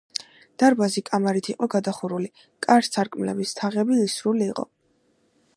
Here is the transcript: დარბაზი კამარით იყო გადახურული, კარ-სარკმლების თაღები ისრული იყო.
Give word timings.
დარბაზი 0.61 1.03
კამარით 1.09 1.49
იყო 1.53 1.69
გადახურული, 1.75 2.31
კარ-სარკმლების 2.69 3.55
თაღები 3.61 4.03
ისრული 4.11 4.49
იყო. 4.53 4.71